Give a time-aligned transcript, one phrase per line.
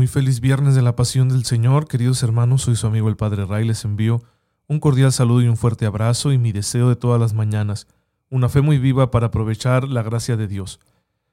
[0.00, 3.44] Muy feliz viernes de la Pasión del Señor, queridos hermanos, soy su amigo el Padre
[3.44, 4.22] Ray, les envío
[4.66, 7.86] un cordial saludo y un fuerte abrazo y mi deseo de todas las mañanas,
[8.30, 10.80] una fe muy viva para aprovechar la gracia de Dios,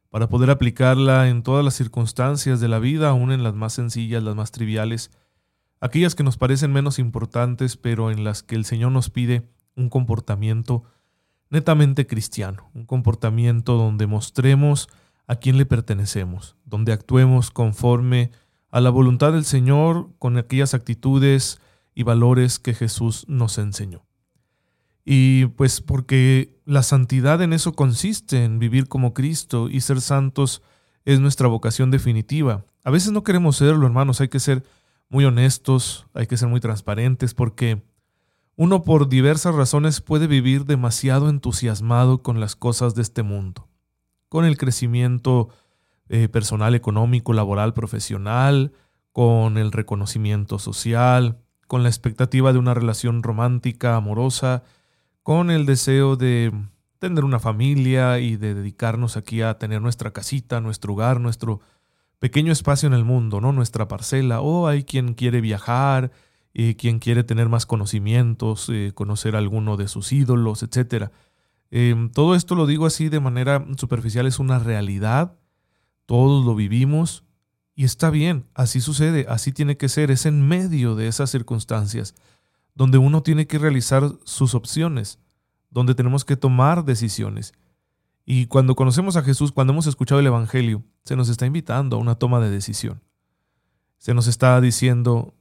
[0.09, 4.21] para poder aplicarla en todas las circunstancias de la vida, aún en las más sencillas,
[4.21, 5.11] las más triviales,
[5.79, 9.87] aquellas que nos parecen menos importantes, pero en las que el Señor nos pide un
[9.87, 10.83] comportamiento
[11.49, 14.89] netamente cristiano, un comportamiento donde mostremos
[15.25, 18.31] a quién le pertenecemos, donde actuemos conforme
[18.71, 21.59] a la voluntad del Señor con aquellas actitudes
[21.95, 24.05] y valores que Jesús nos enseñó.
[25.05, 30.61] Y pues porque la santidad en eso consiste, en vivir como Cristo y ser santos
[31.05, 32.65] es nuestra vocación definitiva.
[32.83, 34.63] A veces no queremos serlo, hermanos, hay que ser
[35.09, 37.81] muy honestos, hay que ser muy transparentes, porque
[38.57, 43.69] uno por diversas razones puede vivir demasiado entusiasmado con las cosas de este mundo,
[44.27, 45.49] con el crecimiento
[46.09, 48.73] eh, personal, económico, laboral, profesional,
[49.11, 54.63] con el reconocimiento social, con la expectativa de una relación romántica, amorosa,
[55.23, 56.51] con el deseo de
[56.99, 61.59] tener una familia y de dedicarnos aquí a tener nuestra casita, nuestro hogar, nuestro
[62.19, 63.51] pequeño espacio en el mundo, ¿no?
[63.51, 64.41] Nuestra parcela.
[64.41, 66.11] O hay quien quiere viajar,
[66.59, 71.11] y quien quiere tener más conocimientos, eh, conocer alguno de sus ídolos, etc.
[71.69, 75.35] Em, todo esto lo digo así de manera superficial, es una realidad
[76.07, 77.23] todos lo vivimos
[77.75, 82.15] y está bien, así sucede, así tiene que ser, es en medio de esas circunstancias
[82.73, 85.19] donde uno tiene que realizar sus opciones,
[85.69, 87.53] donde tenemos que tomar decisiones.
[88.25, 91.99] Y cuando conocemos a Jesús, cuando hemos escuchado el Evangelio, se nos está invitando a
[91.99, 93.01] una toma de decisión.
[93.97, 95.33] Se nos está diciendo,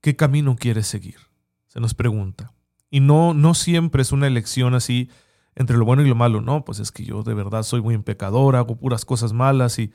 [0.00, 1.18] ¿qué camino quieres seguir?
[1.66, 2.52] Se nos pregunta.
[2.90, 5.08] Y no, no siempre es una elección así
[5.56, 6.40] entre lo bueno y lo malo.
[6.40, 9.92] No, pues es que yo de verdad soy muy pecador, hago puras cosas malas y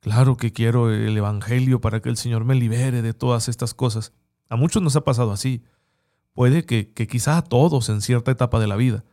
[0.00, 4.12] claro que quiero el Evangelio para que el Señor me libere de todas estas cosas.
[4.48, 5.62] A muchos nos ha pasado así.
[6.32, 9.04] Puede que, que quizá a todos en cierta etapa de la vida,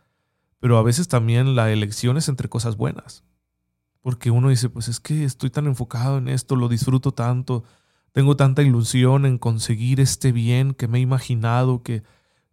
[0.59, 3.23] pero a veces también la elección es entre cosas buenas.
[4.01, 7.63] Porque uno dice, pues es que estoy tan enfocado en esto, lo disfruto tanto,
[8.11, 12.03] tengo tanta ilusión en conseguir este bien que me he imaginado, que,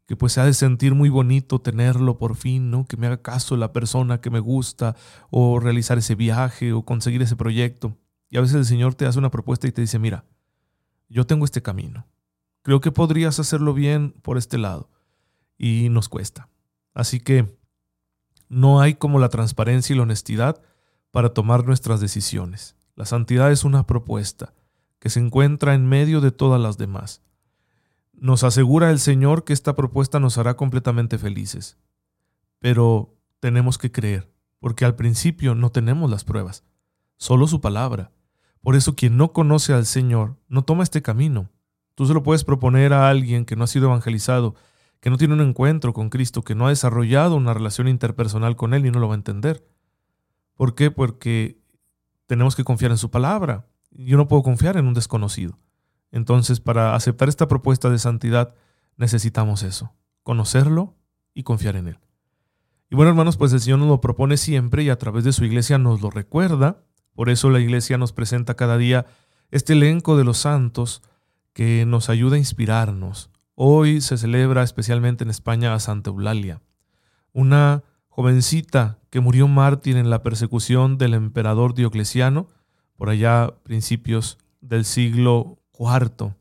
[0.07, 2.87] que pues se ha de sentir muy bonito tenerlo por fin, ¿no?
[2.87, 4.97] Que me haga caso la persona que me gusta,
[5.31, 7.97] o realizar ese viaje, o conseguir ese proyecto.
[8.29, 10.25] Y a veces el Señor te hace una propuesta y te dice, mira,
[11.09, 12.07] yo tengo este camino.
[12.63, 14.91] Creo que podrías hacerlo bien por este lado.
[15.57, 16.49] Y nos cuesta.
[16.95, 17.57] Así que
[18.49, 20.61] no hay como la transparencia y la honestidad
[21.11, 22.77] para tomar nuestras decisiones.
[22.97, 24.53] La santidad es una propuesta
[24.99, 27.23] que se encuentra en medio de todas las demás.
[28.25, 31.77] Nos asegura el Señor que esta propuesta nos hará completamente felices.
[32.59, 36.65] Pero tenemos que creer, porque al principio no tenemos las pruebas,
[37.19, 38.13] solo su palabra.
[38.63, 41.51] Por eso quien no conoce al Señor no toma este camino.
[41.95, 44.55] Tú se lo puedes proponer a alguien que no ha sido evangelizado,
[45.01, 48.73] que no tiene un encuentro con Cristo, que no ha desarrollado una relación interpersonal con
[48.73, 49.69] Él y no lo va a entender.
[50.55, 50.91] ¿Por qué?
[50.91, 51.61] Porque
[52.25, 53.67] tenemos que confiar en su palabra.
[53.91, 55.59] Yo no puedo confiar en un desconocido.
[56.15, 58.55] Entonces, para aceptar esta propuesta de santidad,
[58.97, 60.95] necesitamos eso, conocerlo
[61.35, 61.99] y confiar en Él.
[62.89, 65.45] Y bueno, hermanos, pues el Señor nos lo propone siempre y a través de su
[65.45, 66.85] iglesia nos lo recuerda.
[67.17, 69.07] Por eso la iglesia nos presenta cada día
[69.51, 71.03] este elenco de los santos
[71.53, 73.31] que nos ayuda a inspirarnos.
[73.57, 76.61] Hoy se celebra especialmente en España a Santa Eulalia,
[77.33, 82.51] una jovencita que murió mártir en la persecución del emperador Diocleciano,
[82.95, 86.37] por allá principios del siglo Cuarto,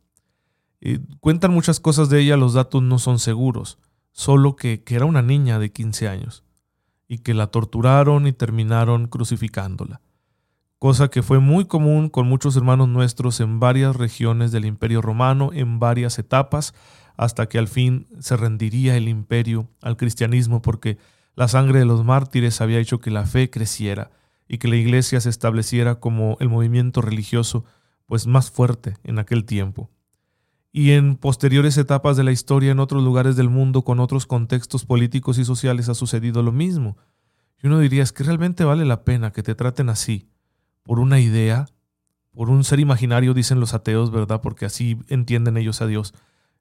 [1.20, 3.80] cuentan muchas cosas de ella, los datos no son seguros,
[4.12, 6.44] solo que, que era una niña de 15 años
[7.08, 10.02] y que la torturaron y terminaron crucificándola,
[10.78, 15.50] cosa que fue muy común con muchos hermanos nuestros en varias regiones del imperio romano,
[15.52, 16.76] en varias etapas,
[17.18, 21.00] hasta que al fin se rendiría el imperio al cristianismo porque
[21.34, 24.12] la sangre de los mártires había hecho que la fe creciera
[24.48, 27.66] y que la iglesia se estableciera como el movimiento religioso
[28.06, 29.90] pues más fuerte en aquel tiempo.
[30.72, 34.86] Y en posteriores etapas de la historia en otros lugares del mundo con otros contextos
[34.86, 36.98] políticos y sociales ha sucedido lo mismo.
[37.62, 40.28] Y uno diría, es que realmente vale la pena que te traten así,
[40.82, 41.68] por una idea,
[42.34, 44.42] por un ser imaginario, dicen los ateos, ¿verdad?
[44.42, 46.14] Porque así entienden ellos a Dios.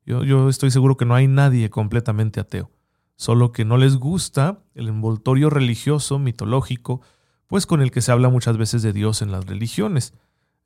[0.04, 2.70] Yo, yo estoy seguro que no hay nadie completamente ateo,
[3.16, 7.00] solo que no les gusta el envoltorio religioso, mitológico,
[7.46, 10.14] pues con el que se habla muchas veces de Dios en las religiones.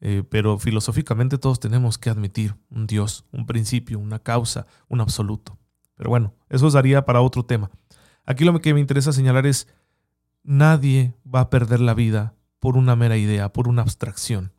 [0.00, 5.58] Eh, pero filosóficamente todos tenemos que admitir un Dios, un principio, una causa, un absoluto.
[5.96, 7.70] Pero bueno, eso os daría para otro tema.
[8.24, 9.68] Aquí lo que me interesa señalar es,
[10.42, 14.52] nadie va a perder la vida por una mera idea, por una abstracción.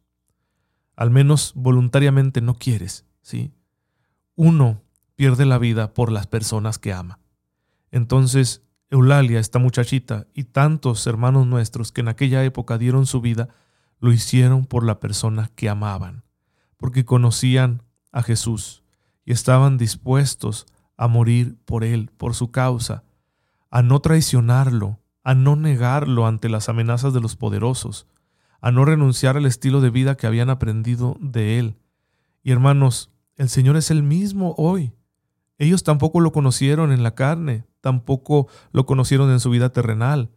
[0.96, 3.54] Al menos voluntariamente no quieres, ¿sí?
[4.36, 4.82] Uno
[5.16, 7.20] pierde la vida por las personas que ama.
[7.92, 13.50] Entonces, Eulalia, esta muchachita, y tantos hermanos nuestros que en aquella época dieron su vida,
[14.00, 16.24] lo hicieron por la persona que amaban,
[16.78, 18.84] porque conocían a Jesús
[19.26, 20.66] y estaban dispuestos
[20.98, 23.04] a morir por Él, por su causa,
[23.70, 28.08] a no traicionarlo, a no negarlo ante las amenazas de los poderosos,
[28.62, 31.78] a no renunciar al estilo de vida que habían aprendido de Él.
[32.44, 34.94] Y hermanos, el Señor es el mismo hoy.
[35.58, 40.30] Ellos tampoco lo conocieron en la carne, tampoco lo conocieron en su vida terrenal,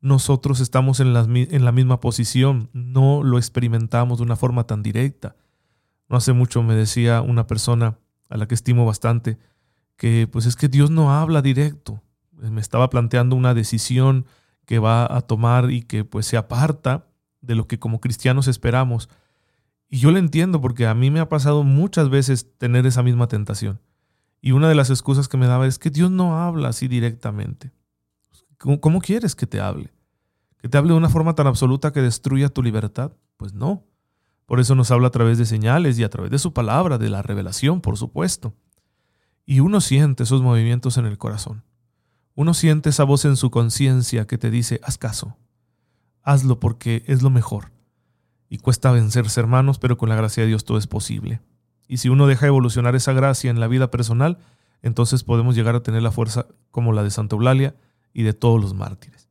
[0.00, 5.36] nosotros estamos en la, misma posición, no lo experimentamos de una forma tan directa.
[6.08, 7.98] No hace mucho me decía una persona
[8.28, 9.38] a la que estimo bastante
[9.96, 12.02] que pues es que Dios no habla directo.
[12.32, 14.24] Me estaba planteando una decisión
[14.64, 17.06] que va a tomar y que pues se aparta
[17.42, 19.10] de lo que como cristianos esperamos.
[19.90, 23.28] Y yo le entiendo porque a mí me ha pasado muchas veces tener esa misma
[23.28, 23.80] tentación.
[24.40, 27.72] Y una de las excusas que me daba es que Dios no habla así directamente.
[28.60, 29.90] ¿Cómo, quieres que te hable?
[30.58, 33.12] ¿Que te hable de una forma tan absoluta que destruya tu libertad?
[33.38, 33.84] Pues no.
[34.44, 37.08] Por eso nos habla a través de señales y a través de su palabra, de
[37.08, 38.52] la revelación, por supuesto.
[39.46, 41.64] Y uno siente esos movimientos en el corazón.
[42.34, 45.38] Uno siente esa voz en su conciencia que te dice, haz caso,
[46.22, 47.72] hazlo porque es lo mejor.
[48.50, 51.40] Y cuesta vencerse, hermanos, pero con la gracia de Dios todo es posible.
[51.88, 54.36] Y si uno deja evolucionar esa gracia en la vida personal,
[54.82, 57.74] entonces podemos llegar a tener la fuerza como la de Santa Eulalia,
[58.12, 59.30] y de todos los mártires.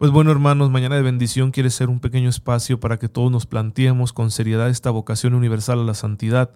[0.00, 3.44] Pues bueno, hermanos, mañana de bendición quiere ser un pequeño espacio para que todos nos
[3.44, 6.52] planteemos con seriedad esta vocación universal a la santidad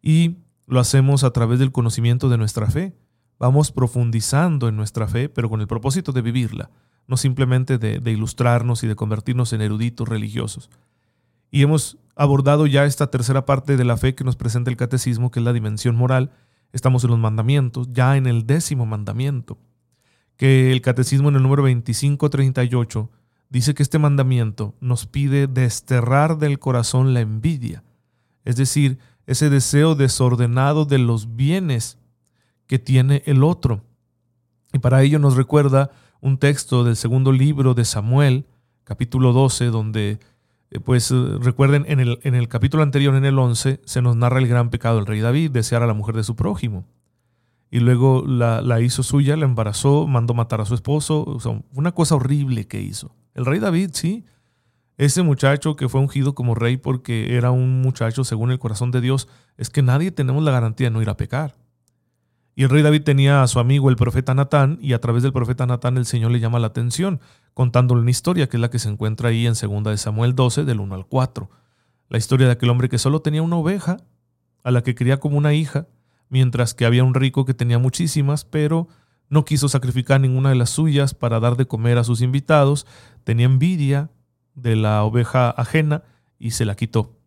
[0.00, 2.96] y lo hacemos a través del conocimiento de nuestra fe.
[3.38, 6.70] Vamos profundizando en nuestra fe, pero con el propósito de vivirla,
[7.06, 10.70] no simplemente de, ilustrarnos y de convertirnos en eruditos religiosos.
[11.50, 15.30] Y hemos abordado ya esta tercera parte de la fe que nos presenta el catecismo,
[15.30, 16.30] que es la dimensión moral.
[16.72, 19.58] Estamos en los mandamientos, ya en el décimo mandamiento
[20.38, 23.10] que el Catecismo en el número 2538
[23.50, 27.82] dice que este mandamiento nos pide desterrar del corazón la envidia,
[28.44, 31.98] es decir, ese deseo desordenado de los bienes
[32.66, 33.84] que tiene el otro.
[34.72, 35.90] Y para ello nos recuerda
[36.20, 38.46] un texto del segundo libro de Samuel,
[38.84, 40.20] capítulo 12, donde,
[40.70, 44.38] eh, pues recuerden, en el, en el capítulo anterior, en el 11, se nos narra
[44.38, 46.86] el gran pecado del rey David, desear a la mujer de su prójimo
[47.70, 51.38] y luego la, hizo suya, la embarazó, mandó matar a su esposo.
[51.74, 53.14] Una cosa horrible que hizo.
[53.34, 54.24] El rey David, sí.
[54.96, 59.00] Ese muchacho que fue ungido como rey porque era un muchacho según el corazón de
[59.00, 61.54] Dios, es que nadie tenemos la garantía de no ir a pecar.
[62.56, 65.32] Y el rey David tenía a su amigo el profeta Natán y a través del
[65.32, 67.20] profeta Natán el Señor le llama la atención,
[67.54, 70.64] contándole una historia que es la que se encuentra ahí en 2 de Samuel 12
[70.64, 71.48] del 1 al 4.
[72.08, 73.98] La historia de aquel hombre que solo tenía una oveja,
[74.64, 75.86] a la que quería como una hija,
[76.28, 78.88] mientras que había un rico que tenía muchísimas, pero
[79.28, 82.86] no quiso sacrificar ninguna de las suyas para dar de comer a sus invitados,
[83.24, 84.10] tenía envidia
[84.54, 86.02] de la oveja ajena
[86.38, 87.18] y se la quitó.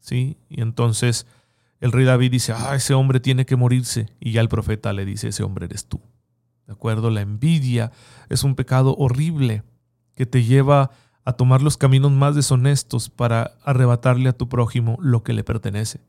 [0.00, 0.38] ¿sí?
[0.48, 1.26] Y entonces
[1.80, 4.08] el rey David dice, ah, ese hombre tiene que morirse.
[4.20, 6.00] Y ya el profeta le dice, ese hombre eres tú.
[6.66, 7.10] ¿De acuerdo?
[7.10, 7.92] La envidia
[8.28, 9.62] es un pecado horrible
[10.14, 10.90] que te lleva
[11.24, 16.00] a tomar los caminos más deshonestos para arrebatarle a tu prójimo lo que le pertenece.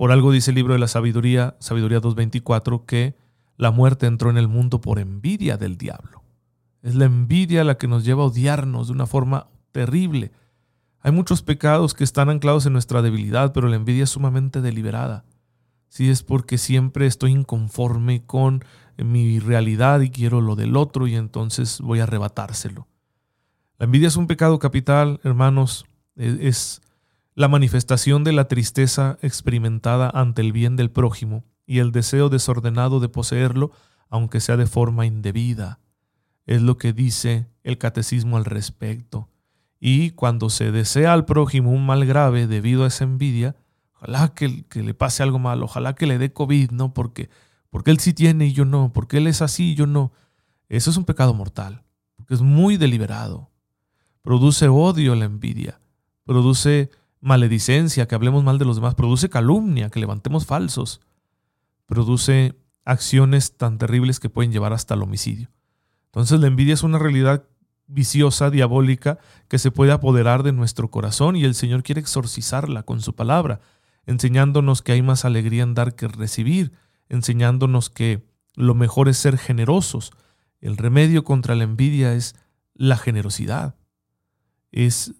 [0.00, 3.14] Por algo dice el libro de la sabiduría, sabiduría 2.24, que
[3.58, 6.22] la muerte entró en el mundo por envidia del diablo.
[6.80, 10.32] Es la envidia la que nos lleva a odiarnos de una forma terrible.
[11.00, 15.26] Hay muchos pecados que están anclados en nuestra debilidad, pero la envidia es sumamente deliberada.
[15.88, 18.64] Si es porque siempre estoy inconforme con
[18.96, 22.88] mi realidad y quiero lo del otro y entonces voy a arrebatárselo.
[23.76, 25.84] La envidia es un pecado capital, hermanos,
[26.16, 26.80] es
[27.40, 33.00] la manifestación de la tristeza experimentada ante el bien del prójimo y el deseo desordenado
[33.00, 33.70] de poseerlo,
[34.10, 35.80] aunque sea de forma indebida.
[36.44, 39.30] Es lo que dice el catecismo al respecto.
[39.80, 43.56] Y cuando se desea al prójimo un mal grave debido a esa envidia,
[43.94, 46.92] ojalá que, que le pase algo malo, ojalá que le dé COVID, ¿no?
[46.92, 47.30] Porque,
[47.70, 50.12] porque él sí tiene y yo no, porque él es así y yo no.
[50.68, 51.84] Eso es un pecado mortal,
[52.16, 53.50] porque es muy deliberado.
[54.20, 55.80] Produce odio la envidia,
[56.26, 61.00] produce maledicencia, que hablemos mal de los demás, produce calumnia, que levantemos falsos,
[61.86, 65.50] produce acciones tan terribles que pueden llevar hasta el homicidio.
[66.06, 67.44] Entonces la envidia es una realidad
[67.86, 73.00] viciosa, diabólica, que se puede apoderar de nuestro corazón y el Señor quiere exorcizarla con
[73.00, 73.60] su palabra,
[74.06, 76.72] enseñándonos que hay más alegría en dar que recibir,
[77.08, 80.12] enseñándonos que lo mejor es ser generosos.
[80.60, 82.36] El remedio contra la envidia es
[82.74, 83.76] la generosidad,
[84.72, 85.14] es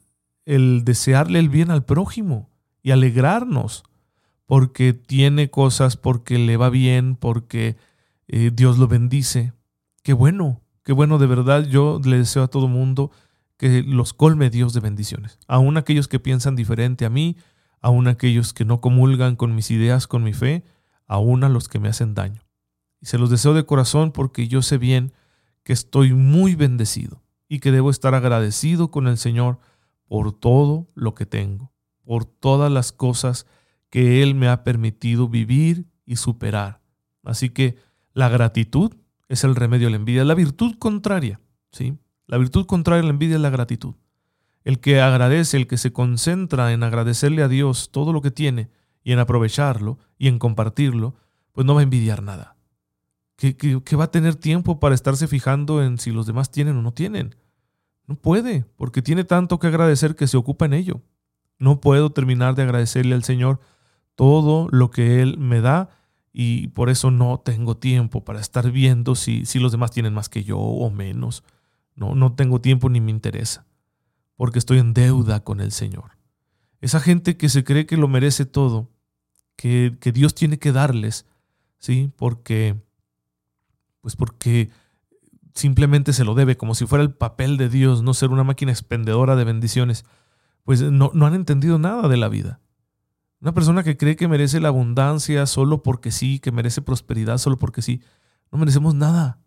[0.44, 2.50] el desearle el bien al prójimo
[2.82, 3.84] y alegrarnos
[4.46, 7.76] porque tiene cosas, porque le va bien, porque
[8.26, 9.52] eh, Dios lo bendice.
[10.02, 11.64] Qué bueno, qué bueno de verdad.
[11.66, 13.12] Yo le deseo a todo mundo
[13.56, 15.38] que los colme Dios de bendiciones.
[15.46, 17.36] Aún aquellos que piensan diferente a mí,
[17.80, 20.64] aún aquellos que no comulgan con mis ideas, con mi fe,
[21.06, 22.42] aún a los que me hacen daño.
[23.00, 25.12] Y se los deseo de corazón porque yo sé bien
[25.62, 29.58] que estoy muy bendecido y que debo estar agradecido con el Señor
[30.10, 31.70] por todo lo que tengo,
[32.02, 33.46] por todas las cosas
[33.90, 36.80] que Él me ha permitido vivir y superar.
[37.22, 37.76] Así que
[38.12, 38.96] la gratitud
[39.28, 41.40] es el remedio a la envidia, la virtud contraria,
[41.70, 41.96] ¿sí?
[42.26, 43.94] La virtud contraria a la envidia es la gratitud.
[44.64, 48.68] El que agradece, el que se concentra en agradecerle a Dios todo lo que tiene
[49.04, 51.14] y en aprovecharlo y en compartirlo,
[51.52, 52.56] pues no va a envidiar nada.
[53.36, 53.54] Que,
[53.94, 57.36] va a tener tiempo para estarse fijando en si los demás tienen o no tienen.
[58.10, 61.00] No puede, porque tiene tanto que agradecer que se ocupa en ello.
[61.60, 63.60] No puedo terminar de agradecerle al Señor
[64.16, 65.90] todo lo que Él me da
[66.32, 70.28] y por eso no tengo tiempo para estar viendo si, si los demás tienen más
[70.28, 71.44] que yo o menos.
[71.94, 73.64] No, no tengo tiempo ni me interesa,
[74.34, 76.16] porque estoy en deuda con el Señor.
[76.80, 78.90] Esa gente que se cree que lo merece todo,
[79.54, 81.26] que, que Dios tiene que darles,
[81.78, 82.10] ¿sí?
[82.16, 82.74] Porque,
[84.00, 84.68] pues porque
[85.54, 88.72] simplemente se lo debe, como si fuera el papel de Dios, no ser una máquina
[88.72, 90.04] expendedora de bendiciones,
[90.64, 92.60] pues no, no han entendido nada de la vida.
[93.40, 97.56] Una persona que cree que merece la abundancia solo porque sí, que merece prosperidad solo
[97.56, 98.02] porque sí,
[98.52, 99.38] no merecemos nada.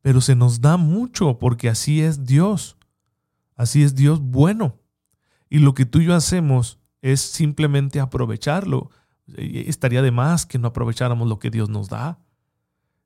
[0.00, 2.76] Pero se nos da mucho porque así es Dios.
[3.54, 4.80] Así es Dios bueno.
[5.48, 8.90] Y lo que tú y yo hacemos es simplemente aprovecharlo.
[9.36, 12.18] Estaría de más que no aprovecháramos lo que Dios nos da.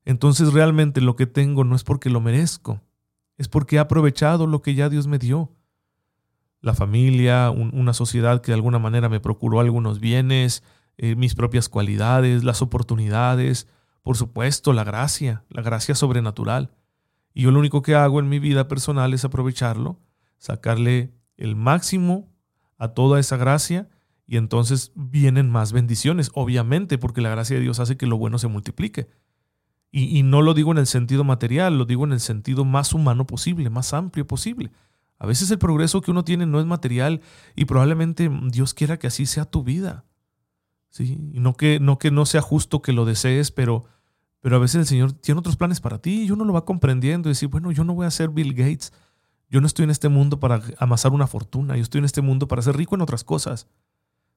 [0.08, 2.80] Entonces realmente lo que tengo no es porque lo merezco,
[3.36, 5.52] es porque he aprovechado lo que ya Dios me dio
[6.62, 10.62] la familia, una sociedad que de alguna manera me procuró algunos bienes,
[10.96, 13.68] eh, mis propias cualidades, las oportunidades,
[14.02, 16.70] por supuesto, la gracia, la gracia sobrenatural.
[17.34, 20.00] Y yo lo único que hago en mi vida personal es aprovecharlo,
[20.38, 22.32] sacarle el máximo
[22.78, 23.90] a toda esa gracia
[24.26, 28.38] y entonces vienen más bendiciones, obviamente, porque la gracia de Dios hace que lo bueno
[28.38, 29.10] se multiplique.
[29.90, 33.26] Y no lo digo en el sentido material, lo digo en el sentido más humano
[33.26, 34.70] posible, más amplio posible.
[35.18, 37.20] A veces el progreso que uno tiene no es material
[37.56, 40.04] y probablemente Dios quiera que así sea tu vida.
[40.90, 41.18] ¿sí?
[41.32, 43.84] Y no que, no que no sea justo que lo desees, pero,
[44.40, 47.28] pero a veces el Señor tiene otros planes para ti y uno lo va comprendiendo
[47.28, 48.92] y decir, bueno, yo no voy a ser Bill Gates.
[49.50, 52.46] Yo no estoy en este mundo para amasar una fortuna, yo estoy en este mundo
[52.46, 53.66] para ser rico en otras cosas.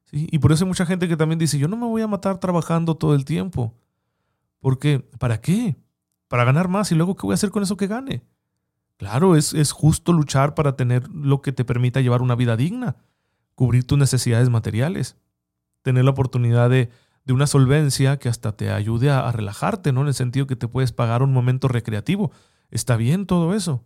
[0.05, 0.27] ¿sí?
[0.31, 2.39] Y por eso hay mucha gente que también dice, yo no me voy a matar
[2.39, 3.75] trabajando todo el tiempo.
[4.61, 5.75] Porque, ¿para qué?
[6.29, 8.23] Para ganar más y luego, ¿qué voy a hacer con eso que gane?
[8.95, 12.95] Claro, es, es justo luchar para tener lo que te permita llevar una vida digna,
[13.55, 15.17] cubrir tus necesidades materiales,
[15.81, 16.89] tener la oportunidad de,
[17.25, 20.01] de una solvencia que hasta te ayude a, relajarte, ¿no?
[20.01, 22.31] En el sentido que te puedes pagar un momento recreativo.
[22.69, 23.83] Está bien todo eso.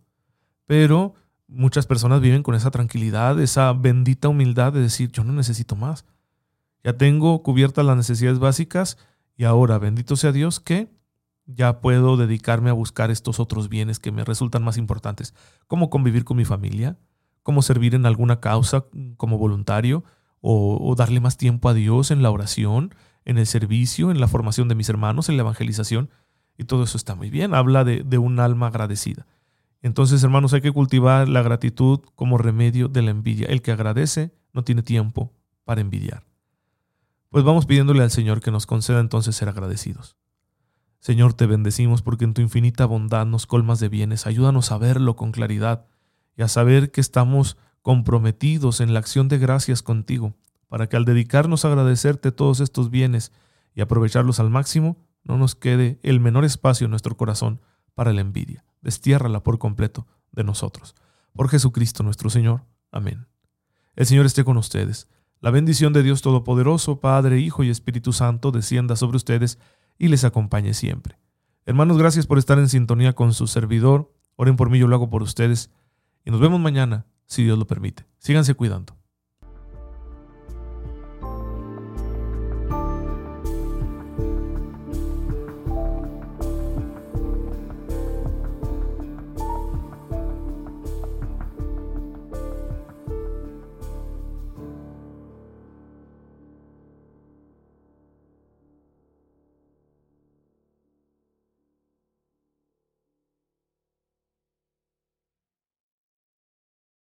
[0.65, 1.13] Pero
[1.47, 6.05] muchas personas viven con esa tranquilidad, esa bendita humildad de decir, yo no necesito más.
[6.83, 8.97] Ya tengo cubiertas las necesidades básicas
[9.37, 10.89] y ahora, bendito sea Dios, que
[11.45, 15.33] ya puedo dedicarme a buscar estos otros bienes que me resultan más importantes,
[15.67, 16.97] como convivir con mi familia,
[17.43, 18.85] como servir en alguna causa
[19.17, 20.03] como voluntario,
[20.47, 22.93] o, darle más tiempo a Dios en la oración,
[23.25, 26.11] en el servicio, en la formación de mis hermanos, en la evangelización.
[26.55, 29.25] Y todo eso está muy bien, habla de, de un alma agradecida.
[29.81, 33.47] Entonces, hermanos, hay que cultivar la gratitud como remedio de la envidia.
[33.47, 36.23] El que agradece no tiene tiempo para envidiar.
[37.35, 40.15] Pues vamos pidiéndole al Señor que nos conceda entonces ser agradecidos.
[40.99, 44.25] Señor, te bendecimos porque en tu infinita bondad nos colmas de bienes.
[44.25, 45.85] Ayúdanos a verlo con claridad
[46.37, 50.33] y a saber que estamos comprometidos en la acción de gracias contigo,
[50.69, 53.33] para que al dedicarnos a agradecerte todos estos bienes
[53.73, 57.59] y aprovecharlos al máximo, no nos quede el menor espacio en nuestro corazón
[57.95, 58.63] para la envidia.
[58.79, 60.95] Destiérrala por completo de nosotros.
[61.33, 62.63] Por Jesucristo nuestro Señor.
[62.93, 63.27] Amén.
[63.97, 65.09] El Señor esté con ustedes.
[65.41, 69.59] La bendición de Dios Todopoderoso, Padre, Hijo y Espíritu Santo, descienda sobre ustedes
[69.97, 71.17] y les acompañe siempre.
[71.65, 74.13] Hermanos, gracias por estar en sintonía con su servidor.
[74.35, 75.71] Oren por mí, yo lo hago por ustedes.
[76.23, 78.05] Y nos vemos mañana, si Dios lo permite.
[78.17, 78.94] Síganse cuidando.